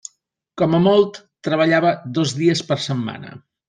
[0.61, 3.41] Com a molt, treballava dos dies per setmana.